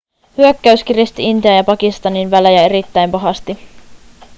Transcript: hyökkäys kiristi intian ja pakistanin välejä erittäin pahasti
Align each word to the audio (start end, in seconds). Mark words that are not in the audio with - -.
hyökkäys 0.37 0.83
kiristi 0.83 1.23
intian 1.29 1.55
ja 1.55 1.63
pakistanin 1.63 2.31
välejä 2.31 2.63
erittäin 2.65 3.11
pahasti 3.11 3.57